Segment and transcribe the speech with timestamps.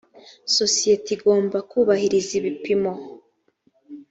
[0.55, 2.91] sosiyete igomba kubahiriza ibipimo